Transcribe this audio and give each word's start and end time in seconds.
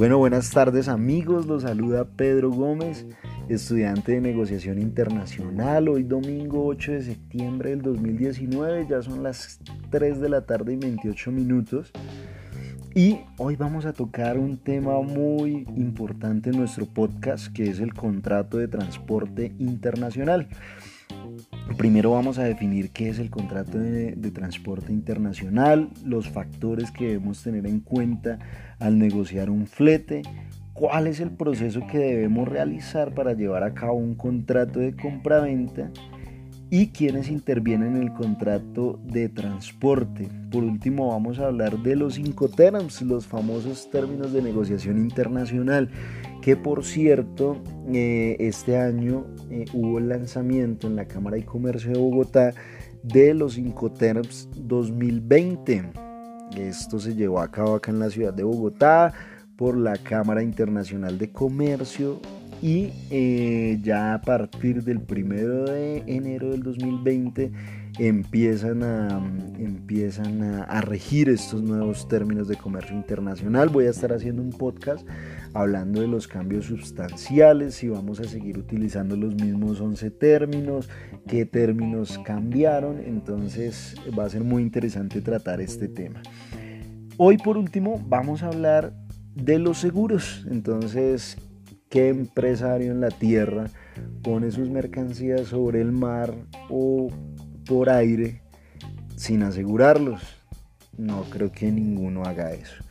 Bueno, 0.00 0.16
buenas 0.16 0.48
tardes 0.50 0.88
amigos, 0.88 1.44
los 1.44 1.60
saluda 1.62 2.06
Pedro 2.06 2.50
Gómez, 2.50 3.04
estudiante 3.50 4.12
de 4.12 4.22
negociación 4.22 4.80
internacional. 4.80 5.90
Hoy 5.90 6.04
domingo 6.04 6.64
8 6.64 6.92
de 6.92 7.02
septiembre 7.02 7.70
del 7.70 7.82
2019, 7.82 8.86
ya 8.88 9.02
son 9.02 9.22
las 9.22 9.60
3 9.90 10.20
de 10.20 10.28
la 10.30 10.46
tarde 10.46 10.72
y 10.72 10.76
28 10.76 11.30
minutos. 11.32 11.92
Y 12.94 13.20
hoy 13.36 13.56
vamos 13.56 13.84
a 13.84 13.92
tocar 13.92 14.38
un 14.38 14.56
tema 14.56 15.00
muy 15.02 15.66
importante 15.76 16.48
en 16.48 16.56
nuestro 16.56 16.86
podcast, 16.86 17.52
que 17.52 17.68
es 17.68 17.78
el 17.78 17.92
contrato 17.92 18.56
de 18.56 18.68
transporte 18.68 19.54
internacional. 19.58 20.48
Primero 21.76 22.10
vamos 22.10 22.38
a 22.38 22.44
definir 22.44 22.90
qué 22.90 23.08
es 23.08 23.18
el 23.18 23.30
contrato 23.30 23.78
de, 23.78 24.14
transporte 24.32 24.92
internacional, 24.92 25.88
los 26.04 26.28
factores 26.28 26.90
que 26.90 27.06
debemos 27.06 27.42
tener 27.42 27.66
en 27.66 27.80
cuenta 27.80 28.38
al 28.78 28.98
negociar 28.98 29.50
un 29.50 29.66
flete, 29.66 30.22
cuál 30.72 31.06
es 31.06 31.20
el 31.20 31.30
proceso 31.30 31.80
que 31.90 31.98
debemos 31.98 32.48
realizar 32.48 33.14
para 33.14 33.32
llevar 33.32 33.62
a 33.62 33.74
cabo 33.74 33.94
un 33.94 34.14
contrato 34.14 34.78
de 34.78 34.94
compraventa 34.94 35.90
y 36.70 36.88
quiénes 36.88 37.28
intervienen 37.28 37.96
en 37.96 38.02
el 38.04 38.12
contrato 38.12 39.00
de 39.04 39.28
transporte. 39.28 40.28
Por 40.50 40.62
último 40.64 41.08
vamos 41.08 41.38
a 41.38 41.46
hablar 41.46 41.78
de 41.78 41.96
los 41.96 42.18
Incoterms, 42.18 43.02
los 43.02 43.26
famosos 43.26 43.90
términos 43.90 44.32
de 44.32 44.42
negociación 44.42 44.98
internacional, 44.98 45.90
que 46.42 46.56
por 46.56 46.84
cierto 46.84 47.62
eh, 47.92 48.36
este 48.38 48.78
año 48.78 49.26
eh, 49.50 49.64
hubo 49.72 49.98
el 49.98 50.08
lanzamiento 50.08 50.86
en 50.86 50.96
la 50.96 51.06
Cámara 51.06 51.36
de 51.36 51.44
Comercio 51.44 51.90
de 51.92 51.98
Bogotá 51.98 52.54
de 53.02 53.34
los 53.34 53.58
Incoterms 53.58 54.48
2020 54.54 56.10
esto 56.56 56.98
se 56.98 57.14
llevó 57.14 57.40
a 57.40 57.50
cabo 57.50 57.76
acá 57.76 57.90
en 57.90 58.00
la 58.00 58.10
ciudad 58.10 58.34
de 58.34 58.42
Bogotá 58.42 59.12
por 59.56 59.76
la 59.76 59.96
Cámara 59.96 60.42
Internacional 60.42 61.18
de 61.18 61.30
Comercio 61.30 62.20
y 62.62 62.92
eh, 63.10 63.78
ya 63.82 64.14
a 64.14 64.20
partir 64.20 64.84
del 64.84 65.00
primero 65.00 65.64
de 65.64 66.02
enero 66.06 66.50
del 66.50 66.62
2020 66.62 67.50
empiezan 67.98 68.82
a, 68.82 69.08
empiezan 69.58 70.42
a, 70.42 70.80
regir 70.80 71.28
estos 71.28 71.62
nuevos 71.62 72.08
términos 72.08 72.48
de 72.48 72.56
comercio 72.56 72.94
internacional. 72.94 73.68
Voy 73.68 73.86
a 73.86 73.90
estar 73.90 74.12
haciendo 74.12 74.42
un 74.42 74.50
podcast 74.50 75.06
hablando 75.54 76.00
de 76.00 76.08
los 76.08 76.28
cambios 76.28 76.66
sustanciales, 76.66 77.74
si 77.74 77.88
vamos 77.88 78.20
a 78.20 78.24
seguir 78.24 78.58
utilizando 78.58 79.16
los 79.16 79.34
mismos 79.34 79.80
11 79.80 80.10
términos, 80.12 80.88
qué 81.26 81.44
términos 81.46 82.18
cambiaron, 82.24 83.00
entonces 83.00 83.96
va 84.18 84.24
a 84.24 84.30
ser 84.30 84.44
muy 84.44 84.62
interesante 84.62 85.20
tratar 85.20 85.60
este 85.60 85.88
tema. 85.88 86.22
Hoy 87.16 87.36
por 87.36 87.56
último 87.58 88.02
vamos 88.08 88.42
a 88.42 88.46
hablar 88.46 88.94
de 89.34 89.58
los 89.58 89.78
seguros, 89.78 90.46
entonces, 90.50 91.36
¿qué 91.90 92.08
empresario 92.08 92.92
en 92.92 93.00
la 93.00 93.10
tierra 93.10 93.66
pone 94.22 94.50
sus 94.50 94.70
mercancías 94.70 95.48
sobre 95.48 95.80
el 95.80 95.92
mar 95.92 96.32
o 96.70 97.08
por 97.66 97.90
aire 97.90 98.40
sin 99.16 99.42
asegurarlos. 99.42 100.22
No 100.96 101.24
creo 101.30 101.52
que 101.52 101.70
ninguno 101.70 102.24
haga 102.24 102.52
eso. 102.52 102.82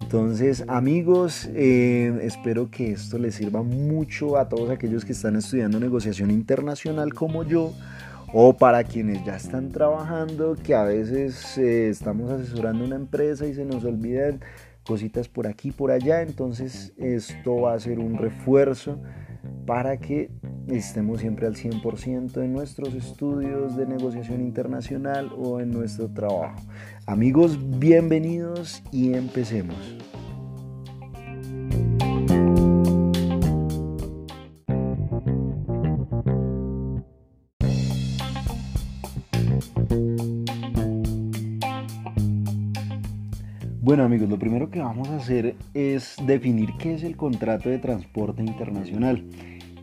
Entonces, 0.00 0.64
amigos, 0.68 1.48
eh, 1.54 2.18
espero 2.22 2.70
que 2.70 2.92
esto 2.92 3.18
les 3.18 3.36
sirva 3.36 3.62
mucho 3.62 4.36
a 4.36 4.48
todos 4.48 4.70
aquellos 4.70 5.04
que 5.04 5.12
están 5.12 5.36
estudiando 5.36 5.78
negociación 5.78 6.30
internacional 6.30 7.14
como 7.14 7.44
yo 7.44 7.72
o 8.32 8.56
para 8.56 8.84
quienes 8.84 9.24
ya 9.24 9.36
están 9.36 9.70
trabajando, 9.70 10.56
que 10.56 10.74
a 10.74 10.84
veces 10.84 11.58
eh, 11.58 11.88
estamos 11.88 12.30
asesorando 12.30 12.84
una 12.84 12.96
empresa 12.96 13.46
y 13.46 13.54
se 13.54 13.64
nos 13.64 13.84
olvidan 13.84 14.40
cositas 14.84 15.28
por 15.28 15.46
aquí 15.46 15.68
y 15.68 15.72
por 15.72 15.90
allá. 15.90 16.22
Entonces, 16.22 16.92
esto 16.96 17.56
va 17.56 17.74
a 17.74 17.80
ser 17.80 17.98
un 17.98 18.16
refuerzo 18.16 19.00
para 19.66 19.98
que 19.98 20.30
estemos 20.68 21.20
siempre 21.20 21.46
al 21.46 21.54
100% 21.54 22.42
en 22.42 22.52
nuestros 22.52 22.94
estudios 22.94 23.76
de 23.76 23.86
negociación 23.86 24.40
internacional 24.40 25.30
o 25.36 25.60
en 25.60 25.70
nuestro 25.70 26.08
trabajo. 26.08 26.60
Amigos, 27.06 27.58
bienvenidos 27.78 28.82
y 28.92 29.14
empecemos. 29.14 29.76
Lo 44.32 44.38
primero 44.38 44.70
que 44.70 44.80
vamos 44.80 45.10
a 45.10 45.16
hacer 45.16 45.56
es 45.74 46.16
definir 46.26 46.70
qué 46.78 46.94
es 46.94 47.02
el 47.02 47.18
contrato 47.18 47.68
de 47.68 47.78
transporte 47.78 48.42
internacional. 48.42 49.26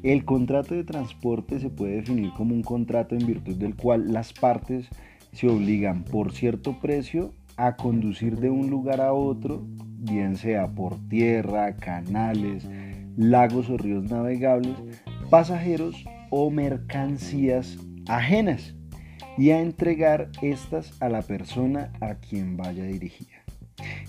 El 0.01 0.25
contrato 0.25 0.73
de 0.73 0.83
transporte 0.83 1.59
se 1.59 1.69
puede 1.69 1.97
definir 1.97 2.31
como 2.33 2.55
un 2.55 2.63
contrato 2.63 3.13
en 3.13 3.27
virtud 3.27 3.57
del 3.57 3.75
cual 3.75 4.11
las 4.11 4.33
partes 4.33 4.87
se 5.33 5.47
obligan 5.47 6.03
por 6.03 6.31
cierto 6.31 6.79
precio 6.79 7.31
a 7.57 7.75
conducir 7.75 8.39
de 8.39 8.49
un 8.49 8.71
lugar 8.71 9.01
a 9.01 9.13
otro, 9.13 9.61
bien 9.99 10.35
sea 10.35 10.67
por 10.67 10.97
tierra, 11.09 11.75
canales, 11.75 12.67
lagos 13.17 13.69
o 13.69 13.77
ríos 13.77 14.09
navegables, 14.09 14.73
pasajeros 15.29 16.05
o 16.31 16.49
mercancías 16.49 17.77
ajenas 18.07 18.73
y 19.37 19.51
a 19.51 19.61
entregar 19.61 20.31
estas 20.41 20.99
a 21.03 21.07
la 21.07 21.21
persona 21.21 21.93
a 22.01 22.15
quien 22.15 22.57
vaya 22.57 22.85
dirigida. 22.85 23.38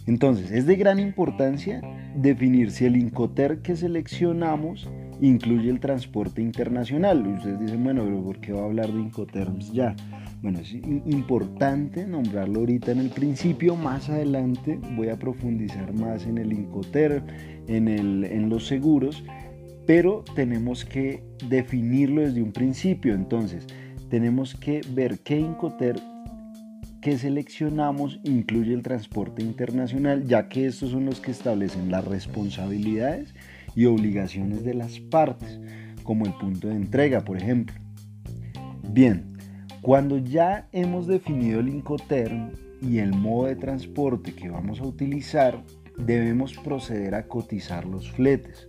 Entonces, 0.06 0.50
es 0.50 0.66
de 0.66 0.76
gran 0.76 0.98
importancia 0.98 1.80
definir 2.16 2.70
si 2.70 2.84
el 2.84 2.96
Incoter 2.96 3.60
que 3.62 3.76
seleccionamos 3.76 4.88
incluye 5.20 5.70
el 5.70 5.80
transporte 5.80 6.42
internacional. 6.42 7.26
Ustedes 7.26 7.60
dicen, 7.60 7.84
bueno, 7.84 8.04
pero 8.04 8.22
¿por 8.22 8.40
qué 8.40 8.52
va 8.52 8.62
a 8.62 8.64
hablar 8.64 8.92
de 8.92 9.00
Incoterms 9.00 9.72
ya? 9.72 9.94
Bueno, 10.42 10.60
es 10.60 10.72
importante 10.72 12.06
nombrarlo 12.06 12.60
ahorita 12.60 12.92
en 12.92 13.00
el 13.00 13.10
principio, 13.10 13.76
más 13.76 14.08
adelante 14.08 14.80
voy 14.96 15.10
a 15.10 15.18
profundizar 15.18 15.92
más 15.92 16.26
en 16.26 16.38
el 16.38 16.52
Incoterm, 16.52 17.26
en, 17.68 17.88
en 17.88 18.48
los 18.48 18.66
seguros, 18.66 19.22
pero 19.86 20.24
tenemos 20.34 20.86
que 20.86 21.22
definirlo 21.46 22.22
desde 22.22 22.42
un 22.42 22.52
principio. 22.52 23.14
Entonces, 23.14 23.66
tenemos 24.08 24.54
que 24.54 24.80
ver 24.94 25.18
qué 25.18 25.38
Incoterm 25.38 26.00
que 27.00 27.16
seleccionamos 27.16 28.20
incluye 28.24 28.74
el 28.74 28.82
transporte 28.82 29.42
internacional, 29.42 30.26
ya 30.26 30.48
que 30.48 30.66
estos 30.66 30.90
son 30.90 31.06
los 31.06 31.20
que 31.20 31.30
establecen 31.30 31.90
las 31.90 32.04
responsabilidades 32.04 33.34
y 33.74 33.86
obligaciones 33.86 34.64
de 34.64 34.74
las 34.74 35.00
partes, 35.00 35.60
como 36.02 36.26
el 36.26 36.34
punto 36.34 36.68
de 36.68 36.74
entrega, 36.74 37.22
por 37.22 37.36
ejemplo. 37.36 37.76
Bien, 38.88 39.36
cuando 39.80 40.18
ya 40.18 40.68
hemos 40.72 41.06
definido 41.06 41.60
el 41.60 41.68
Incoterm 41.68 42.52
y 42.82 42.98
el 42.98 43.14
modo 43.14 43.46
de 43.46 43.56
transporte 43.56 44.34
que 44.34 44.50
vamos 44.50 44.80
a 44.80 44.84
utilizar, 44.84 45.62
debemos 45.96 46.54
proceder 46.58 47.14
a 47.14 47.26
cotizar 47.26 47.86
los 47.86 48.10
fletes, 48.10 48.68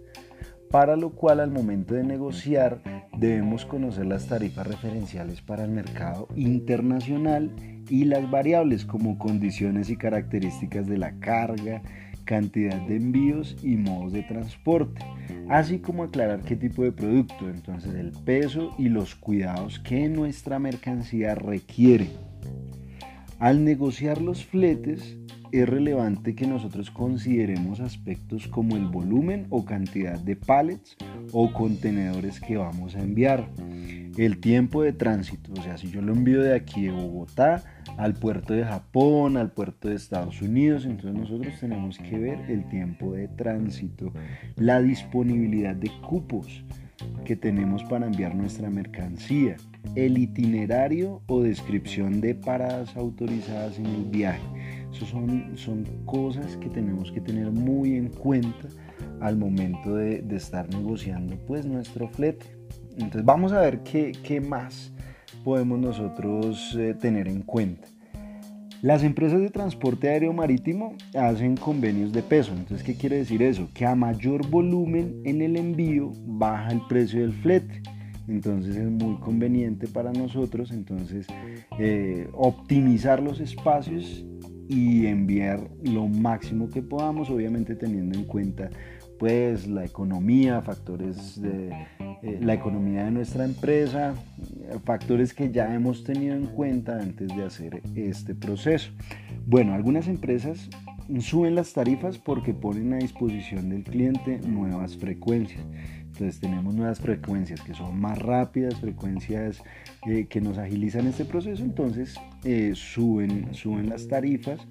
para 0.70 0.96
lo 0.96 1.12
cual 1.12 1.42
al 1.42 1.52
momento 1.52 1.96
de 1.96 2.04
negociar 2.04 2.82
debemos 3.18 3.66
conocer 3.66 4.06
las 4.06 4.28
tarifas 4.28 4.68
referenciales 4.68 5.42
para 5.42 5.66
el 5.66 5.72
mercado 5.72 6.30
internacional 6.36 7.52
y 7.92 8.06
las 8.06 8.32
variables 8.32 8.86
como 8.86 9.18
condiciones 9.18 9.90
y 9.90 9.98
características 9.98 10.88
de 10.88 10.98
la 10.98 11.12
carga, 11.20 11.82
cantidad 12.24 12.80
de 12.88 12.96
envíos 12.96 13.58
y 13.62 13.76
modos 13.76 14.14
de 14.14 14.24
transporte, 14.24 15.02
así 15.50 15.80
como 15.80 16.04
aclarar 16.04 16.42
qué 16.42 16.56
tipo 16.56 16.84
de 16.84 16.94
producto, 16.94 17.50
entonces 17.50 17.94
el 17.96 18.14
peso 18.24 18.74
y 18.78 18.88
los 18.88 19.16
cuidados 19.16 19.80
que 19.80 20.08
nuestra 20.08 20.58
mercancía 20.58 21.36
requiere. 21.36 22.08
Al 23.40 23.66
negociar 23.66 24.22
los 24.22 24.46
fletes, 24.46 25.18
es 25.52 25.68
relevante 25.68 26.34
que 26.34 26.48
nosotros 26.48 26.92
consideremos 26.92 27.82
aspectos 27.82 28.48
como 28.48 28.78
el 28.78 28.86
volumen 28.86 29.48
o 29.50 29.66
cantidad 29.66 30.18
de 30.18 30.38
pallets 30.38 30.96
o 31.34 31.52
contenedores 31.52 32.40
que 32.40 32.56
vamos 32.56 32.96
a 32.96 33.02
enviar, 33.02 33.50
el 34.18 34.40
tiempo 34.40 34.82
de 34.84 34.94
tránsito, 34.94 35.52
o 35.54 35.62
sea, 35.62 35.78
si 35.78 35.90
yo 35.90 36.02
lo 36.02 36.14
envío 36.14 36.42
de 36.42 36.56
aquí 36.56 36.84
de 36.84 36.92
Bogotá 36.92 37.64
al 37.98 38.14
puerto 38.14 38.54
de 38.54 38.64
Japón, 38.64 39.38
al 39.38 39.52
puerto 39.52 39.90
de 39.90 39.96
Estados 39.96 40.42
Unidos, 40.42 40.86
entonces 40.86 41.20
nosotros 41.20 41.60
tenemos 41.60 41.98
que 41.98 42.18
ver 42.18 42.40
el 42.50 42.68
tiempo 42.70 43.14
de 43.14 43.28
tránsito, 43.28 44.12
la 44.56 44.82
disponibilidad 44.82 45.76
de 45.76 45.92
cupos 46.02 46.64
que 47.26 47.36
tenemos 47.36 47.84
para 47.84 48.06
enviar 48.06 48.36
nuestra 48.36 48.70
mercancía, 48.70 49.58
el 49.96 50.18
itinerario 50.18 51.22
o 51.28 51.42
descripción 51.42 52.22
de 52.22 52.36
paradas 52.36 52.96
autorizadas 52.96 53.78
en 53.80 53.88
el 53.88 54.06
viaje. 54.06 54.42
Eso 54.92 55.06
son, 55.06 55.58
son 55.58 55.86
cosas 56.06 56.58
que 56.58 56.70
tenemos 56.70 57.12
que 57.12 57.22
tener 57.22 57.52
muy 57.52 57.96
en 57.96 58.10
cuenta 58.10 58.68
al 59.20 59.38
momento 59.38 59.96
de, 59.96 60.22
de 60.22 60.36
estar 60.36 60.70
negociando 60.70 61.38
pues 61.48 61.66
nuestro 61.66 62.08
flete. 62.08 62.46
Entonces 62.94 63.24
vamos 63.24 63.52
a 63.54 63.62
ver 63.62 63.80
qué, 63.84 64.12
qué 64.24 64.42
más 64.42 64.92
podemos 65.44 65.80
nosotros 65.80 66.76
eh, 66.80 66.96
tener 67.00 67.28
en 67.28 67.42
cuenta. 67.42 67.88
Las 68.82 69.04
empresas 69.04 69.40
de 69.40 69.52
transporte 69.52 70.10
aéreo 70.10 70.34
marítimo 70.34 70.96
hacen 71.14 71.56
convenios 71.56 72.12
de 72.14 72.24
peso. 72.24 72.52
Entonces, 72.52 72.84
¿qué 72.84 72.96
quiere 72.96 73.18
decir 73.18 73.44
eso? 73.44 73.70
Que 73.76 73.86
a 73.86 73.94
mayor 73.94 74.48
volumen 74.50 75.22
en 75.24 75.44
el 75.44 75.56
envío 75.56 76.12
baja 76.26 76.72
el 76.72 76.82
precio 76.90 77.22
del 77.22 77.34
flete. 77.34 77.84
Entonces 78.28 78.76
es 78.76 78.90
muy 78.90 79.18
conveniente 79.20 79.88
para 79.88 80.12
nosotros 80.14 80.72
entonces 80.72 81.28
eh, 81.78 82.28
optimizar 82.34 83.22
los 83.22 83.40
espacios 83.40 84.26
y 84.68 85.06
enviar 85.08 85.70
lo 85.84 86.08
máximo 86.08 86.70
que 86.70 86.82
podamos, 86.82 87.30
obviamente 87.30 87.76
teniendo 87.76 88.18
en 88.18 88.24
cuenta 88.24 88.70
pues 89.22 89.68
la 89.68 89.86
economía, 89.86 90.64
factores 90.64 91.40
de 91.40 91.70
eh, 92.24 92.40
la 92.42 92.56
economía 92.56 93.06
de 93.06 93.12
nuestra 93.12 93.46
empresa, 93.46 94.16
factores 94.84 95.36
que 95.36 95.52
ya 95.52 95.72
hemos 95.76 96.04
tenido 96.04 96.36
en 96.36 96.48
cuenta 96.48 97.00
antes 97.00 97.28
de 97.28 97.44
hacer 97.44 97.84
este 97.94 98.34
proceso. 98.34 98.90
Bueno, 99.46 99.76
algunas 99.76 100.08
empresas 100.08 100.68
suben 101.20 101.54
las 101.54 101.72
tarifas 101.72 102.18
porque 102.18 102.56
ponen 102.56 102.94
a 102.94 102.98
disposición 102.98 103.70
del 103.70 103.84
cliente 103.84 104.40
nuevas 104.40 104.98
frecuencias. 104.98 105.64
Entonces 106.00 106.40
tenemos 106.40 106.74
nuevas 106.74 107.00
frecuencias 107.00 107.62
que 107.62 107.76
son 107.76 108.00
más 108.00 108.18
rápidas, 108.18 108.80
frecuencias 108.80 109.62
eh, 110.08 110.26
que 110.26 110.42
nos 110.42 110.58
agilizan 110.58 111.06
este 111.06 111.26
proceso, 111.26 111.64
entonces 111.64 112.20
eh, 112.44 112.72
suben, 112.74 113.54
suben 113.54 113.88
las 113.88 114.08
tarifas 114.08 114.68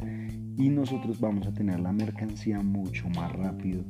y 0.56 0.70
nosotros 0.70 1.20
vamos 1.20 1.46
a 1.46 1.52
tener 1.52 1.78
la 1.78 1.92
mercancía 1.92 2.58
mucho 2.58 3.08
más 3.10 3.32
rápido 3.32 3.84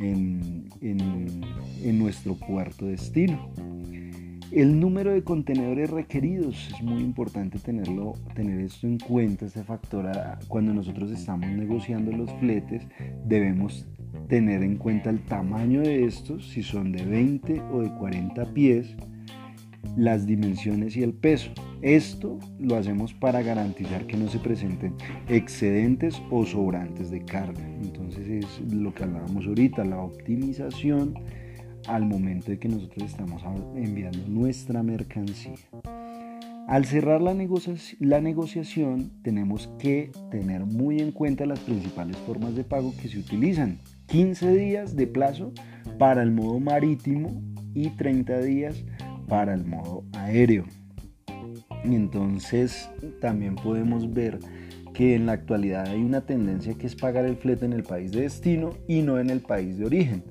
en, 0.00 0.68
en 0.80 1.98
nuestro 1.98 2.34
puerto 2.34 2.86
destino. 2.86 3.50
El 4.52 4.78
número 4.78 5.12
de 5.12 5.24
contenedores 5.24 5.90
requeridos 5.90 6.70
es 6.72 6.80
muy 6.80 7.02
importante 7.02 7.58
tenerlo, 7.58 8.12
tener 8.34 8.60
esto 8.60 8.86
en 8.86 8.98
cuenta, 8.98 9.46
este 9.46 9.64
factor 9.64 10.08
cuando 10.46 10.72
nosotros 10.72 11.10
estamos 11.10 11.48
negociando 11.48 12.12
los 12.12 12.32
fletes, 12.34 12.86
debemos 13.26 13.88
tener 14.28 14.62
en 14.62 14.76
cuenta 14.76 15.10
el 15.10 15.20
tamaño 15.24 15.80
de 15.80 16.04
estos, 16.04 16.48
si 16.48 16.62
son 16.62 16.92
de 16.92 17.04
20 17.04 17.60
o 17.72 17.82
de 17.82 17.90
40 17.90 18.44
pies, 18.54 18.94
las 19.96 20.26
dimensiones 20.26 20.96
y 20.96 21.02
el 21.02 21.12
peso. 21.12 21.50
Esto 21.82 22.38
lo 22.58 22.76
hacemos 22.76 23.14
para 23.14 23.42
garantizar 23.42 24.06
que 24.06 24.16
no 24.16 24.28
se 24.28 24.38
presenten 24.38 24.94
excedentes 25.28 26.20
o 26.30 26.44
sobrantes 26.44 27.10
de 27.10 27.24
carga. 27.24 27.66
Entonces 27.82 28.28
es 28.28 28.72
lo 28.72 28.94
que 28.94 29.04
hablábamos 29.04 29.46
ahorita, 29.46 29.84
la 29.84 30.00
optimización 30.00 31.14
al 31.86 32.04
momento 32.04 32.50
de 32.50 32.58
que 32.58 32.68
nosotros 32.68 33.10
estamos 33.10 33.42
enviando 33.76 34.26
nuestra 34.26 34.82
mercancía. 34.82 35.54
Al 36.68 36.84
cerrar 36.84 37.22
la, 37.22 37.32
la, 38.00 38.20
negociación 38.20 39.12
tenemos 39.22 39.68
que 39.78 40.10
tener 40.32 40.66
muy 40.66 40.98
en 40.98 41.12
cuenta 41.12 41.46
las 41.46 41.60
principales 41.60 42.16
formas 42.16 42.56
de 42.56 42.64
pago 42.64 42.92
que 43.00 43.06
se 43.06 43.20
utilizan. 43.20 43.78
15 44.06 44.56
días 44.56 44.96
de 44.96 45.06
plazo 45.06 45.52
para 45.96 46.22
el 46.24 46.32
modo 46.32 46.58
marítimo 46.58 47.40
y 47.72 47.90
30 47.90 48.40
días 48.40 48.84
para 49.28 49.54
el 49.54 49.64
modo 49.64 50.04
aéreo. 50.12 50.64
Y 51.84 51.94
entonces 51.94 52.90
también 53.20 53.54
podemos 53.54 54.12
ver 54.12 54.38
que 54.92 55.14
en 55.14 55.26
la 55.26 55.32
actualidad 55.32 55.86
hay 55.88 56.02
una 56.02 56.22
tendencia 56.22 56.74
que 56.74 56.86
es 56.86 56.96
pagar 56.96 57.26
el 57.26 57.36
flete 57.36 57.66
en 57.66 57.74
el 57.74 57.82
país 57.82 58.12
de 58.12 58.22
destino 58.22 58.70
y 58.88 59.02
no 59.02 59.18
en 59.18 59.28
el 59.28 59.40
país 59.40 59.76
de 59.78 59.84
origen, 59.84 60.24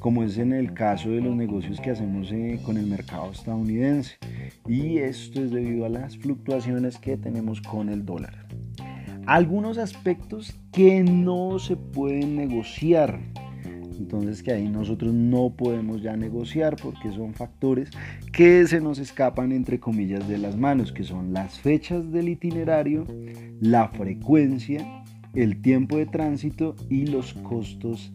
como 0.00 0.24
es 0.24 0.38
en 0.38 0.52
el 0.52 0.74
caso 0.74 1.10
de 1.10 1.20
los 1.20 1.36
negocios 1.36 1.80
que 1.80 1.90
hacemos 1.90 2.32
eh, 2.32 2.58
con 2.64 2.76
el 2.78 2.86
mercado 2.86 3.30
estadounidense. 3.30 4.16
Y 4.66 4.98
esto 4.98 5.40
es 5.40 5.52
debido 5.52 5.86
a 5.86 5.88
las 5.88 6.16
fluctuaciones 6.18 6.98
que 6.98 7.16
tenemos 7.16 7.60
con 7.60 7.88
el 7.88 8.04
dólar. 8.04 8.48
Algunos 9.26 9.78
aspectos 9.78 10.58
que 10.72 11.04
no 11.04 11.58
se 11.58 11.76
pueden 11.76 12.36
negociar 12.36 13.20
entonces 13.98 14.42
que 14.42 14.52
ahí 14.52 14.68
nosotros 14.68 15.12
no 15.12 15.50
podemos 15.50 16.02
ya 16.02 16.16
negociar 16.16 16.76
porque 16.80 17.12
son 17.12 17.34
factores 17.34 17.90
que 18.32 18.66
se 18.66 18.80
nos 18.80 18.98
escapan 18.98 19.52
entre 19.52 19.80
comillas 19.80 20.28
de 20.28 20.38
las 20.38 20.56
manos, 20.56 20.92
que 20.92 21.04
son 21.04 21.32
las 21.32 21.58
fechas 21.60 22.10
del 22.12 22.28
itinerario, 22.28 23.06
la 23.60 23.88
frecuencia, 23.88 25.04
el 25.34 25.60
tiempo 25.60 25.96
de 25.96 26.06
tránsito 26.06 26.74
y 26.88 27.06
los 27.06 27.34
costos 27.34 28.12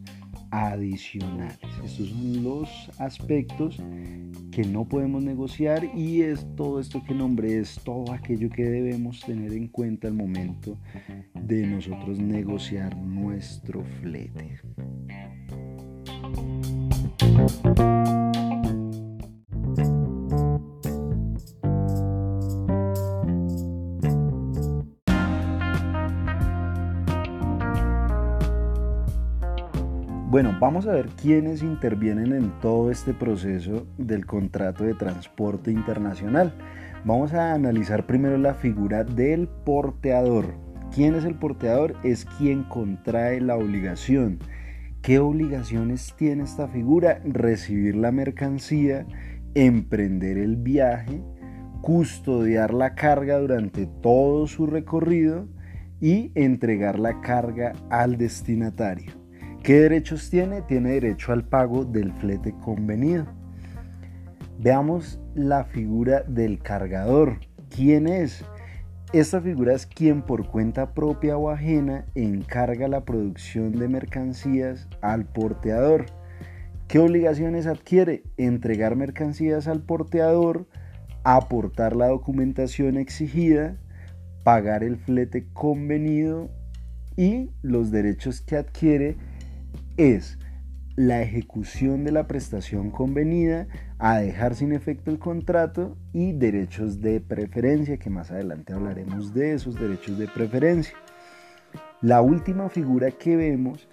adicionales. 0.54 1.58
Estos 1.84 2.10
son 2.10 2.44
los 2.44 2.70
aspectos 3.00 3.82
que 4.52 4.64
no 4.64 4.86
podemos 4.86 5.24
negociar 5.24 5.84
y 5.96 6.22
es 6.22 6.46
todo 6.56 6.80
esto 6.80 7.02
que 7.04 7.16
nombré, 7.16 7.60
es 7.60 7.80
todo 7.84 8.14
aquello 8.14 8.50
que 8.50 8.64
debemos 8.64 9.22
tener 9.22 9.52
en 9.54 9.68
cuenta 9.68 10.08
al 10.08 10.14
momento 10.14 10.78
de 11.34 11.66
nosotros 11.66 12.20
negociar 12.20 12.96
nuestro 12.96 13.84
flete. 14.02 14.60
Bueno, 30.34 30.58
vamos 30.60 30.88
a 30.88 30.94
ver 30.94 31.10
quiénes 31.22 31.62
intervienen 31.62 32.34
en 32.34 32.50
todo 32.60 32.90
este 32.90 33.14
proceso 33.14 33.86
del 34.00 34.26
contrato 34.26 34.84
de 34.84 34.96
transporte 34.96 35.72
internacional. 35.72 36.54
Vamos 37.06 37.34
a 37.34 37.54
analizar 37.54 38.08
primero 38.08 38.40
la 38.40 38.56
figura 38.56 39.04
del 39.04 39.48
porteador. 39.48 40.56
¿Quién 40.92 41.14
es 41.14 41.24
el 41.26 41.36
porteador? 41.36 41.96
Es 42.04 42.26
quien 42.26 42.64
contrae 42.64 43.42
la 43.42 43.56
obligación 43.56 44.40
¿Qué 45.04 45.20
obligaciones 45.20 46.14
tiene 46.18 46.44
esta 46.46 46.70
figura? 46.70 47.20
Recibir 47.26 47.98
la 47.98 48.14
mercancía, 48.14 49.06
emprender 49.54 50.38
el 50.38 50.56
viaje, 50.56 51.22
custodiar 51.82 52.74
la 52.74 52.96
carga 52.96 53.38
durante 53.38 53.86
todo 53.86 54.48
su 54.48 54.66
recorrido 54.66 55.50
y 56.00 56.32
entregar 56.36 57.00
la 57.00 57.20
carga 57.20 57.74
al 57.90 58.18
destinatario. 58.18 59.12
¿Qué 59.62 59.82
derechos 59.82 60.30
tiene? 60.30 60.62
Tiene 60.62 60.92
derecho 60.92 61.34
al 61.34 61.44
pago 61.44 61.84
del 61.84 62.14
flete 62.14 62.56
convenido. 62.64 63.26
Veamos 64.58 65.20
la 65.36 65.66
figura 65.66 66.22
del 66.22 66.60
cargador. 66.60 67.42
¿Quién 67.70 68.08
es? 68.08 68.46
Esta 69.14 69.40
figura 69.40 69.76
es 69.76 69.86
quien 69.86 70.24
por 70.24 70.48
cuenta 70.48 70.96
propia 70.96 71.38
o 71.38 71.52
ajena 71.52 72.08
encarga 72.16 72.88
la 72.88 73.06
producción 73.06 73.74
de 73.74 73.88
mercancías 73.88 74.88
al 75.02 75.26
porteador. 75.26 76.08
¿Qué 76.88 76.98
obligaciones 76.98 77.68
adquiere? 77.68 78.24
Entregar 78.38 78.96
mercancías 78.96 79.68
al 79.68 79.84
porteador, 79.84 80.68
aportar 81.24 81.96
la 81.96 82.08
documentación 82.08 82.98
exigida, 82.98 83.78
pagar 84.44 84.84
el 84.84 84.98
flete 84.98 85.46
convenido 85.54 86.50
y 87.16 87.52
los 87.62 87.92
derechos 87.92 88.42
que 88.42 88.58
adquiere 88.58 89.18
es 89.96 90.40
la 90.96 91.22
ejecución 91.22 92.04
de 92.04 92.14
la 92.14 92.26
prestación 92.26 92.90
convenida, 92.90 93.68
a 94.06 94.18
dejar 94.18 94.54
sin 94.54 94.74
efecto 94.74 95.12
el 95.12 95.18
contrato 95.18 95.96
y 96.12 96.34
derechos 96.34 97.00
de 97.00 97.22
preferencia, 97.22 97.96
que 97.96 98.10
más 98.10 98.32
adelante 98.32 98.74
hablaremos 98.74 99.34
de 99.34 99.54
esos 99.54 99.80
derechos 99.80 100.18
de 100.18 100.28
preferencia. 100.28 100.94
La 102.02 102.22
última 102.22 102.68
figura 102.68 103.12
que 103.12 103.38
vemos 103.38 103.88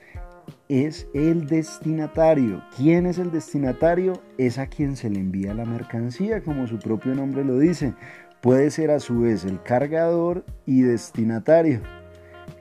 es 0.69 1.07
el 1.14 1.47
destinatario. 1.47 2.61
¿Quién 2.76 3.07
es 3.07 3.19
el 3.19 3.31
destinatario? 3.31 4.21
Es 4.37 4.59
a 4.59 4.67
quien 4.67 4.97
se 4.97 5.09
le 5.09 5.21
envía 5.21 5.55
la 5.55 5.64
mercancía, 5.64 6.43
como 6.43 6.67
su 6.67 6.81
propio 6.81 7.14
nombre 7.14 7.45
lo 7.45 7.57
dice. 7.57 7.95
Puede 8.40 8.73
ser 8.73 8.90
a 8.90 8.99
su 8.99 9.21
vez 9.21 9.45
el 9.45 9.62
cargador 9.62 10.45
y 10.67 10.83
destinatario. 10.83 11.83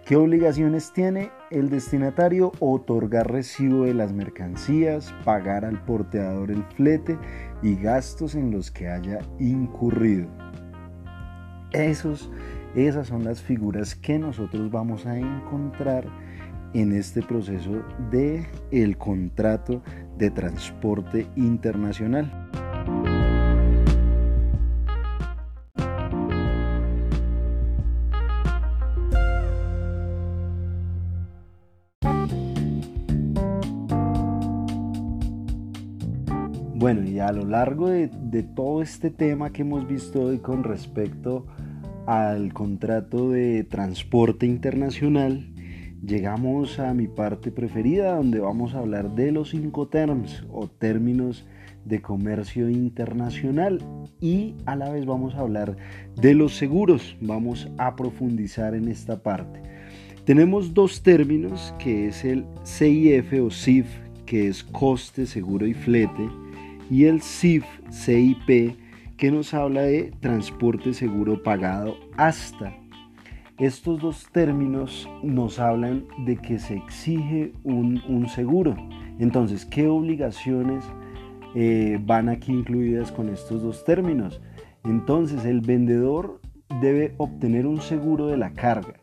¿Qué 0.06 0.16
obligaciones 0.16 0.92
tiene 0.94 1.32
el 1.52 1.70
destinatario? 1.70 2.52
Otorgar 2.60 3.32
recibo 3.32 3.86
de 3.86 3.94
las 3.94 4.14
mercancías, 4.14 5.14
pagar 5.24 5.66
al 5.66 5.84
porteador 5.84 6.52
el 6.52 6.64
flete 6.76 7.18
y 7.62 7.76
gastos 7.76 8.36
en 8.36 8.52
los 8.52 8.72
que 8.72 8.88
haya 8.88 9.20
incurrido. 9.40 10.28
Esos, 11.72 12.32
esas 12.76 13.08
son 13.08 13.24
las 13.24 13.42
figuras 13.42 13.96
que 13.96 14.18
nosotros 14.18 14.72
vamos 14.72 15.06
a 15.06 15.18
encontrar 15.18 16.06
en 16.74 16.94
este 16.94 17.22
proceso 17.22 17.84
de 18.12 18.48
el 18.72 18.98
contrato 18.98 19.82
de 20.18 20.32
transporte 20.32 21.28
internacional. 21.36 22.39
A 37.30 37.32
lo 37.32 37.46
largo 37.46 37.90
de, 37.90 38.08
todo 38.56 38.82
este 38.82 39.12
tema 39.12 39.52
que 39.52 39.62
hemos 39.62 39.88
visto 39.88 40.24
hoy 40.24 40.40
con 40.40 40.64
respecto 40.64 41.46
al 42.08 42.54
contrato 42.54 43.30
de 43.30 43.64
transporte 43.66 44.48
internacional, 44.48 45.46
llegamos 46.04 46.80
a 46.80 46.92
mi 46.96 47.08
parte 47.08 47.52
preferida 47.52 48.16
donde 48.16 48.40
vamos 48.40 48.74
a 48.74 48.80
hablar 48.80 49.14
de 49.14 49.32
los 49.32 49.54
terms 49.92 50.44
o 50.50 50.70
términos 50.70 51.46
de 51.86 52.02
comercio 52.02 52.68
internacional 52.68 53.80
y 54.20 54.56
a 54.66 54.76
la 54.76 54.90
vez 54.90 55.06
vamos 55.06 55.36
a 55.36 55.42
hablar 55.42 55.78
de 56.16 56.34
los 56.34 56.58
seguros. 56.58 57.16
Vamos 57.22 57.70
a 57.78 57.96
profundizar 57.96 58.74
en 58.74 58.88
esta 58.88 59.22
parte. 59.22 59.62
Tenemos 60.26 60.74
dos 60.74 61.04
términos 61.04 61.76
que 61.78 62.08
es 62.08 62.26
el 62.26 62.48
CIF 62.66 63.34
o 63.40 63.52
CIF, 63.52 63.86
que 64.26 64.48
es 64.48 64.64
coste, 64.64 65.28
seguro 65.28 65.68
y 65.68 65.76
flete, 65.76 66.28
y 66.90 67.06
el 67.06 67.22
CIF, 67.22 67.66
CIP, 67.92 68.76
que 69.18 69.32
nos 69.32 69.54
habla 69.54 69.82
de 69.82 70.12
transporte 70.20 70.94
seguro 70.94 71.44
pagado 71.44 71.98
hasta. 72.18 72.76
Estos 73.58 74.02
dos 74.02 74.28
términos 74.32 75.10
nos 75.22 75.60
hablan 75.60 76.06
de 76.26 76.38
que 76.38 76.60
se 76.60 76.76
exige 76.76 77.52
un, 77.64 78.02
un 78.08 78.30
seguro. 78.30 78.76
Entonces, 79.20 79.66
¿qué 79.66 79.88
obligaciones 79.88 80.86
eh, 81.56 82.00
van 82.06 82.30
aquí 82.30 82.52
incluidas 82.52 83.12
con 83.12 83.30
estos 83.30 83.64
dos 83.64 83.84
términos. 83.84 84.42
Entonces 84.84 85.46
el 85.46 85.62
vendedor 85.62 86.40
debe 86.82 87.16
obtener 87.18 87.66
un 87.66 87.82
seguro 87.82 88.28
de 88.28 88.38
la 88.38 88.54
carga. 88.54 88.94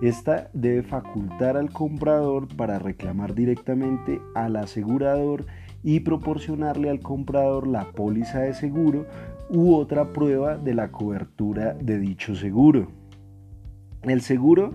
Esta 0.00 0.48
debe 0.52 0.84
facultar 0.84 1.56
al 1.56 1.72
comprador 1.72 2.46
para 2.56 2.78
reclamar 2.78 3.34
directamente 3.34 4.20
al 4.36 4.54
asegurador 4.56 5.46
y 5.82 6.00
proporcionarle 6.00 6.90
al 6.90 7.00
comprador 7.00 7.66
la 7.66 7.92
póliza 7.92 8.40
de 8.40 8.54
seguro 8.54 9.06
u 9.50 9.74
otra 9.74 10.12
prueba 10.12 10.56
de 10.56 10.74
la 10.74 10.90
cobertura 10.90 11.74
de 11.74 11.98
dicho 11.98 12.34
seguro. 12.34 12.88
El 14.02 14.20
seguro 14.20 14.72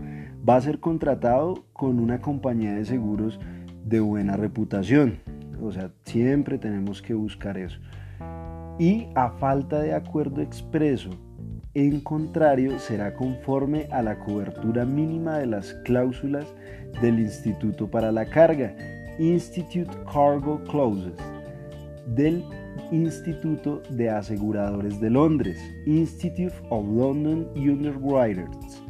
va 0.47 0.55
a 0.57 0.61
ser 0.61 0.79
contratado 0.79 1.65
con 1.73 1.99
una 1.99 2.19
compañía 2.19 2.73
de 2.73 2.85
seguros 2.85 3.39
de 3.85 3.99
buena 3.99 4.35
reputación. 4.37 5.19
O 5.61 5.71
sea, 5.71 5.91
siempre 6.03 6.57
tenemos 6.57 7.01
que 7.01 7.13
buscar 7.13 7.57
eso. 7.57 7.79
Y 8.79 9.07
a 9.15 9.29
falta 9.31 9.79
de 9.79 9.93
acuerdo 9.93 10.41
expreso, 10.41 11.11
en 11.75 12.01
contrario, 12.01 12.77
será 12.79 13.15
conforme 13.15 13.87
a 13.91 14.01
la 14.01 14.19
cobertura 14.19 14.85
mínima 14.85 15.37
de 15.37 15.47
las 15.47 15.73
cláusulas 15.85 16.53
del 17.01 17.19
Instituto 17.19 17.89
para 17.89 18.11
la 18.11 18.25
Carga, 18.25 18.75
Institute 19.19 19.89
Cargo 20.11 20.63
Clauses, 20.63 21.13
del 22.07 22.43
Instituto 22.91 23.81
de 23.91 24.09
Aseguradores 24.09 24.99
de 24.99 25.09
Londres, 25.09 25.59
Institute 25.85 26.53
of 26.69 26.85
London 26.87 27.47
Underwriters, 27.55 28.81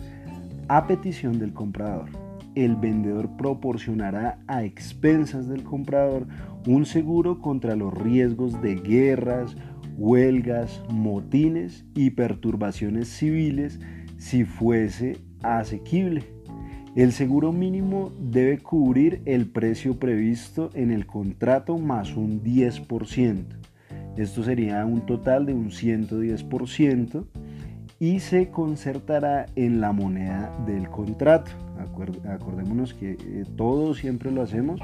a 0.67 0.87
petición 0.87 1.39
del 1.39 1.53
comprador. 1.53 2.09
El 2.55 2.75
vendedor 2.75 3.29
proporcionará 3.37 4.39
a 4.47 4.63
expensas 4.63 5.47
del 5.47 5.63
comprador 5.63 6.27
un 6.67 6.85
seguro 6.85 7.39
contra 7.39 7.75
los 7.75 7.93
riesgos 7.93 8.61
de 8.61 8.75
guerras, 8.75 9.57
huelgas, 9.97 10.81
motines 10.89 11.85
y 11.95 12.11
perturbaciones 12.11 13.09
civiles 13.09 13.79
si 14.17 14.45
fuese 14.45 15.17
asequible. 15.41 16.23
El 16.95 17.12
seguro 17.12 17.51
mínimo 17.51 18.12
debe 18.19 18.59
cubrir 18.59 19.23
el 19.25 19.47
precio 19.47 19.97
previsto 19.97 20.69
en 20.75 20.91
el 20.91 21.07
contrato 21.07 21.79
más 21.79 22.15
un 22.15 22.43
10%. 22.43 23.45
Esto 24.15 24.43
sería 24.43 24.85
un 24.85 25.03
total 25.07 25.47
de 25.47 25.55
un 25.55 25.71
110% 25.71 27.25
y 28.00 28.19
se 28.19 28.50
concertará 28.50 29.47
en 29.55 29.81
la 29.81 29.91
moneda 29.91 30.55
del 30.67 30.88
contrato. 30.88 31.50
Acordémonos 32.29 32.93
que 32.93 33.13
eh, 33.13 33.45
todo 33.57 33.95
siempre 33.95 34.29
lo 34.29 34.43
hacemos 34.43 34.79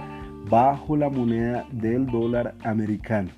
bajo 0.50 0.98
la 0.98 1.12
moneda 1.12 1.68
del 1.72 2.08
dólar 2.08 2.56
americano. 2.64 3.30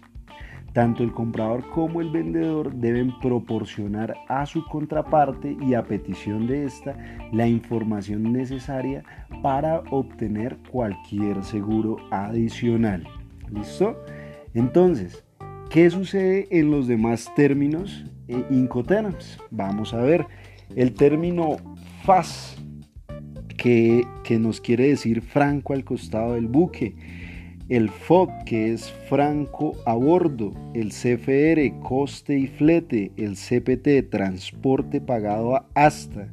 Tanto 0.74 1.04
el 1.04 1.12
comprador 1.12 1.68
como 1.70 2.00
el 2.00 2.10
vendedor 2.10 2.74
deben 2.74 3.12
proporcionar 3.20 4.16
a 4.30 4.46
su 4.46 4.66
contraparte 4.66 5.58
y 5.62 5.74
a 5.74 5.84
petición 5.84 6.48
de 6.48 6.66
esta 6.66 6.96
la 7.34 7.48
información 7.48 8.32
necesaria 8.32 9.04
para 9.42 9.80
obtener 9.90 10.58
cualquier 10.72 11.44
seguro 11.44 11.98
adicional. 12.10 13.06
¿Listo? 13.50 14.02
Entonces, 14.54 15.26
¿qué 15.70 15.90
sucede 15.90 16.48
en 16.52 16.72
los 16.72 16.88
demás 16.88 17.30
términos 17.36 18.06
e 18.28 18.46
Incoterms? 18.50 19.40
Vamos 19.50 19.94
a 19.94 20.02
ver. 20.02 20.26
El 20.76 20.94
término 20.94 21.58
FAS 22.04 22.62
que, 23.62 24.40
nos 24.40 24.60
quiere 24.60 24.88
decir 24.88 25.22
franco 25.22 25.74
al 25.74 25.84
costado 25.84 26.34
del 26.34 26.48
buque, 26.48 26.96
el 27.72 27.90
FOB 27.90 28.44
que 28.44 28.74
es 28.74 28.92
franco 29.08 29.78
a 29.86 29.94
bordo, 29.94 30.52
el 30.74 30.90
CFR 30.90 31.80
coste 31.80 32.38
y 32.38 32.48
flete, 32.48 33.14
el 33.16 33.38
CPT 33.38 34.10
transporte 34.12 35.00
pagado 35.00 35.66
hasta, 35.74 36.28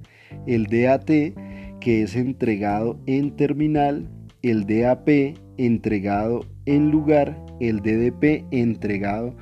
el 0.48 0.66
DAT 0.66 1.06
que 1.78 2.02
es 2.02 2.16
entregado 2.16 2.98
en 3.06 3.36
terminal, 3.36 4.08
el 4.42 4.66
DAP 4.66 5.36
entregado 5.58 6.44
en 6.66 6.90
lugar, 6.90 7.40
el 7.60 7.82
DDP 7.82 8.44
entregado 8.50 9.32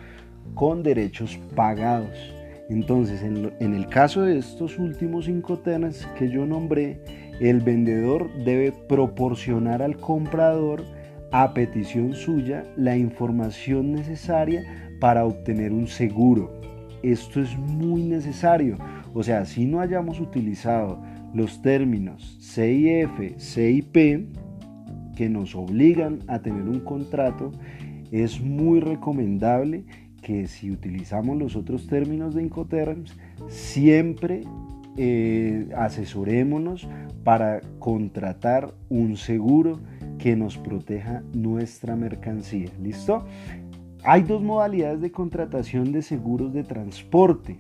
con 0.55 0.83
derechos 0.83 1.39
pagados. 1.55 2.35
Entonces, 2.69 3.23
en, 3.23 3.75
el 3.75 3.87
caso 3.87 4.21
de 4.21 4.37
estos 4.37 4.79
últimos 4.79 5.25
cinco 5.25 5.61
temas 5.61 6.07
que 6.19 6.29
yo 6.29 6.45
nombré, 6.45 7.01
el 7.41 7.61
vendedor 7.61 8.29
debe 8.45 8.73
proporcionar 8.87 9.81
al 9.81 9.97
comprador 9.97 10.85
a 11.33 11.53
petición 11.55 12.15
suya 12.15 12.65
la 12.77 12.97
información 12.97 13.93
necesaria 13.93 14.65
para 15.01 15.25
obtener 15.25 15.73
un 15.73 15.87
seguro. 15.87 16.61
Esto 17.03 17.41
es 17.41 17.57
muy 17.59 18.03
necesario. 18.03 18.79
O 19.15 19.23
sea, 19.23 19.45
si 19.45 19.67
no 19.67 19.81
hayamos 19.81 20.21
utilizado 20.21 21.03
los 21.35 21.63
términos 21.63 22.39
CIF, 22.41 23.39
CIP, 23.39 24.29
que 25.17 25.29
nos 25.29 25.55
obligan 25.55 26.21
a 26.29 26.41
tener 26.41 26.63
un 26.63 26.81
contrato, 26.81 27.53
es 28.11 28.41
muy 28.41 28.81
recomendable 28.81 29.85
que 30.23 30.47
si 30.47 30.71
utilizamos 30.71 31.37
los 31.39 31.57
otros 31.57 31.87
términos 31.87 32.35
de 32.35 32.43
Incoterms, 32.43 33.17
siempre 33.49 34.43
eh, 34.97 35.69
asesorémonos 35.77 36.89
para 37.23 37.61
contratar 37.79 38.75
un 38.89 39.17
seguro 39.17 39.81
que 40.27 40.35
nos 40.35 40.59
proteja 40.59 41.23
nuestra 41.35 41.95
mercancía. 41.95 42.69
¿Listo? 42.83 43.25
Hay 44.03 44.25
dos 44.25 44.43
modalidades 44.43 45.01
de 45.01 45.13
contratación 45.13 45.93
de 45.93 46.03
seguros 46.03 46.53
de 46.53 46.65
transporte. 46.65 47.59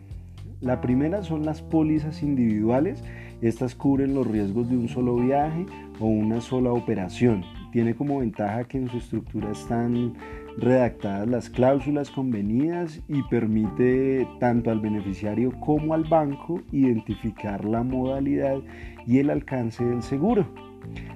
La 0.61 0.80
primera 0.80 1.23
son 1.23 1.46
las 1.46 1.62
pólizas 1.62 2.25
individuales. 2.25 3.04
Estas 3.40 3.76
cubren 3.76 4.16
los 4.16 4.26
riesgos 4.26 4.68
de 4.68 4.76
un 4.76 4.88
solo 4.88 5.14
viaje 5.14 5.64
o 6.00 6.06
una 6.06 6.40
sola 6.40 6.73
operación. 6.73 7.44
Tiene 7.70 7.94
como 7.94 8.18
ventaja 8.18 8.64
que 8.64 8.78
en 8.78 8.88
su 8.88 8.96
estructura 8.96 9.52
están 9.52 10.14
redactadas 10.58 11.28
las 11.28 11.49
cláusulas 11.49 12.11
convenidas 12.11 13.00
y 13.06 13.23
permite 13.30 14.26
tanto 14.40 14.73
al 14.73 14.80
beneficiario 14.80 15.52
como 15.61 15.94
al 15.94 16.02
banco 16.02 16.61
identificar 16.73 17.64
la 17.64 17.85
modalidad 17.85 18.58
y 19.06 19.18
el 19.18 19.30
alcance 19.30 19.85
del 19.85 20.02
seguro. 20.02 20.49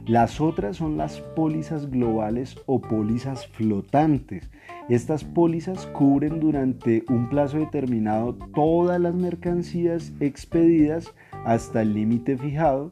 Las 0.07 0.41
otras 0.41 0.77
son 0.77 0.97
las 0.97 1.21
pólizas 1.21 1.91
globales 1.91 2.57
o 2.67 2.81
pólizas 2.81 3.47
flotantes. 3.47 4.51
Estas 4.89 5.23
pólizas 5.25 5.87
cubren 5.87 6.41
durante 6.41 7.05
un 7.09 7.29
plazo 7.29 7.59
determinado 7.59 8.35
todas 8.55 9.01
las 9.01 9.15
mercancías 9.15 10.13
expedidas 10.21 11.15
hasta 11.45 11.83
el 11.83 11.95
límite 11.95 12.37
fijado 12.37 12.91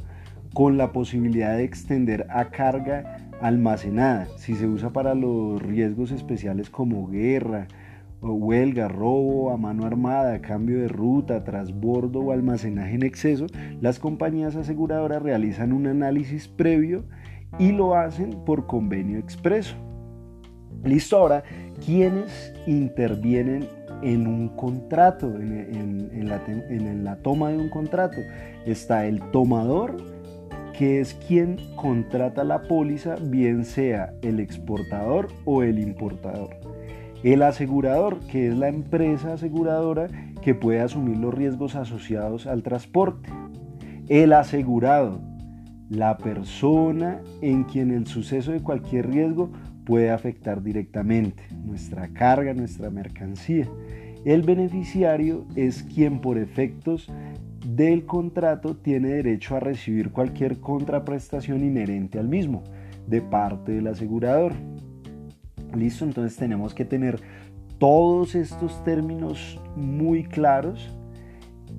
con 0.54 0.78
la 0.78 0.92
posibilidad 0.92 1.56
de 1.56 1.64
extender 1.64 2.26
a 2.30 2.50
carga 2.50 3.28
almacenada, 3.40 4.26
si 4.36 4.54
se 4.54 4.66
usa 4.66 4.90
para 4.90 5.14
los 5.14 5.62
riesgos 5.62 6.10
especiales 6.10 6.70
como 6.70 7.08
guerra, 7.08 7.68
huelga, 8.20 8.88
robo 8.88 9.50
a 9.50 9.56
mano 9.56 9.86
armada, 9.86 10.40
cambio 10.40 10.78
de 10.80 10.88
ruta, 10.88 11.44
trasbordo 11.44 12.20
o 12.20 12.32
almacenaje 12.32 12.94
en 12.94 13.02
exceso, 13.02 13.46
las 13.80 13.98
compañías 13.98 14.56
aseguradoras 14.56 15.22
realizan 15.22 15.72
un 15.72 15.86
análisis 15.86 16.48
previo 16.48 17.04
y 17.58 17.72
lo 17.72 17.94
hacen 17.94 18.30
por 18.44 18.66
convenio 18.66 19.18
expreso. 19.18 19.76
Listo, 20.84 21.16
ahora, 21.16 21.42
¿quiénes 21.84 22.52
intervienen 22.66 23.66
en 24.02 24.26
un 24.26 24.48
contrato, 24.50 25.28
la, 25.28 26.40
en 26.46 27.04
la 27.04 27.16
toma 27.16 27.50
de 27.50 27.58
un 27.58 27.68
contrato? 27.68 28.18
Está 28.64 29.06
el 29.06 29.20
tomador, 29.30 29.96
que 30.76 31.00
es 31.00 31.14
quien 31.14 31.58
contrata 31.74 32.44
la 32.44 32.62
póliza, 32.62 33.16
bien 33.20 33.64
sea 33.64 34.14
el 34.22 34.38
exportador 34.38 35.28
o 35.44 35.64
el 35.64 35.80
importador. 35.80 36.50
El 37.22 37.42
asegurador, 37.42 38.20
que 38.20 38.48
es 38.48 38.56
la 38.56 38.68
empresa 38.68 39.32
aseguradora 39.32 40.08
que 40.40 40.54
puede 40.54 40.80
asumir 40.80 41.16
los 41.16 41.34
riesgos 41.34 41.74
asociados 41.74 42.46
al 42.46 42.62
transporte. 42.62 43.28
El 44.08 44.32
asegurado, 44.32 45.20
la 45.90 46.16
persona 46.16 47.20
en 47.42 47.64
quien 47.64 47.90
el 47.90 48.06
suceso 48.06 48.52
de 48.52 48.60
cualquier 48.60 49.10
riesgo 49.10 49.50
puede 49.84 50.10
afectar 50.10 50.62
directamente 50.62 51.42
nuestra 51.64 52.08
carga, 52.08 52.54
nuestra 52.54 52.90
mercancía. 52.90 53.66
El 54.24 54.42
beneficiario 54.42 55.46
es 55.56 55.82
quien 55.82 56.20
por 56.20 56.38
efectos 56.38 57.10
del 57.66 58.06
contrato 58.06 58.76
tiene 58.76 59.08
derecho 59.08 59.56
a 59.56 59.60
recibir 59.60 60.10
cualquier 60.10 60.60
contraprestación 60.60 61.64
inherente 61.64 62.18
al 62.18 62.28
mismo 62.28 62.62
de 63.06 63.22
parte 63.22 63.72
del 63.72 63.88
asegurador. 63.88 64.52
Listo, 65.74 66.04
entonces 66.04 66.36
tenemos 66.36 66.74
que 66.74 66.84
tener 66.84 67.20
todos 67.78 68.34
estos 68.34 68.82
términos 68.84 69.60
muy 69.76 70.24
claros 70.24 70.90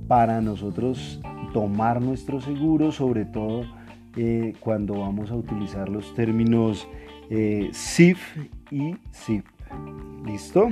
para 0.07 0.41
nosotros 0.41 1.19
tomar 1.53 2.01
nuestro 2.01 2.41
seguro, 2.41 2.91
sobre 2.91 3.25
todo 3.25 3.63
eh, 4.15 4.53
cuando 4.59 4.99
vamos 4.99 5.31
a 5.31 5.35
utilizar 5.35 5.89
los 5.89 6.13
términos 6.15 6.87
eh, 7.29 7.69
SIF 7.71 8.19
y 8.71 8.95
SIP. 9.11 9.45
¿Listo? 10.25 10.69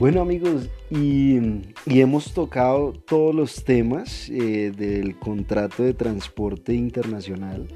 Bueno 0.00 0.22
amigos, 0.22 0.70
y, 0.88 1.36
hemos 1.84 2.32
tocado 2.32 2.94
todos 2.94 3.34
los 3.34 3.64
temas 3.64 4.30
eh, 4.30 4.72
del 4.74 5.18
contrato 5.18 5.82
de 5.82 5.92
transporte 5.92 6.72
internacional, 6.72 7.68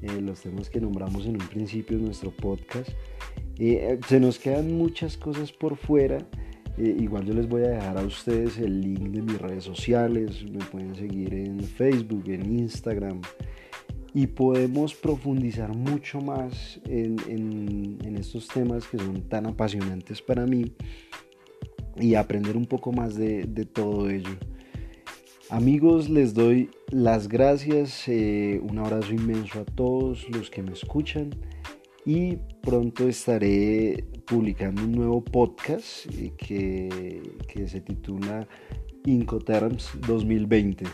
eh, 0.00 0.20
los 0.20 0.40
temas 0.40 0.70
que 0.70 0.80
nombramos 0.80 1.26
en 1.26 1.32
un 1.32 1.48
principio 1.48 1.96
en 1.96 2.04
nuestro 2.04 2.30
podcast. 2.30 2.90
Eh, 3.58 3.98
se 4.06 4.20
nos 4.20 4.38
quedan 4.38 4.78
muchas 4.78 5.16
cosas 5.16 5.50
por 5.50 5.76
fuera. 5.76 6.18
igual 6.78 7.24
yo 7.24 7.34
les 7.34 7.48
voy 7.48 7.64
a 7.64 7.70
dejar 7.70 7.98
a 7.98 8.02
ustedes 8.02 8.56
el 8.58 8.80
link 8.80 9.08
de 9.08 9.22
mis 9.22 9.40
redes 9.40 9.64
sociales, 9.64 10.44
me 10.44 10.64
pueden 10.66 10.94
seguir 10.94 11.34
en 11.34 11.58
Facebook, 11.58 12.22
en 12.28 12.56
Instagram, 12.56 13.20
y 14.14 14.28
podemos 14.28 14.94
profundizar 14.94 15.74
mucho 15.74 16.20
más 16.20 16.80
en, 16.84 17.16
en 18.00 18.16
estos 18.16 18.46
temas 18.46 18.86
que 18.86 18.96
son 18.96 19.22
tan 19.22 19.46
apasionantes 19.46 20.22
para 20.22 20.46
mí 20.46 20.72
y 21.96 22.14
aprender 22.14 22.56
un 22.56 22.66
poco 22.66 22.92
más 22.92 23.16
de, 23.16 23.44
todo 23.72 24.08
ello. 24.10 24.36
Amigos, 25.50 26.08
les 26.08 26.34
doy 26.34 26.70
las 26.90 27.28
gracias, 27.28 28.08
eh, 28.08 28.60
un 28.62 28.78
abrazo 28.78 29.12
inmenso 29.12 29.60
a 29.60 29.64
todos 29.64 30.28
los 30.30 30.50
que 30.50 30.62
me 30.62 30.72
escuchan 30.72 31.30
y 32.06 32.36
pronto 32.62 33.08
estaré 33.08 34.04
publicando 34.26 34.82
un 34.84 34.92
nuevo 34.92 35.22
podcast 35.22 36.06
eh, 36.18 36.32
que, 36.36 37.22
que 37.46 37.68
se 37.68 37.80
titula 37.80 38.48
Incoterms 39.04 39.90
2020. 40.06 40.86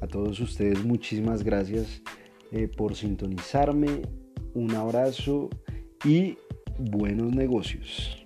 A 0.00 0.06
todos 0.06 0.40
ustedes 0.40 0.84
muchísimas 0.84 1.44
gracias 1.44 2.02
eh, 2.50 2.68
por 2.68 2.94
sintonizarme, 2.94 4.02
un 4.52 4.74
abrazo 4.74 5.48
y 6.04 6.36
buenos 6.78 7.32
negocios. 7.32 8.21